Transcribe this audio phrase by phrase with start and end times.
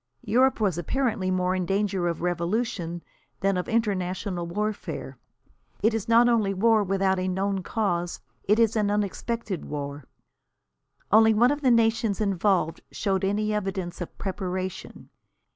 [0.25, 3.03] Europe was apparently more in danger of revolution
[3.41, 5.19] than of international warfare.
[5.83, 10.05] It is not only war without a known cause, it is an unexpected war.
[11.11, 15.09] Only one of the nations involved showed any evidence of preparation.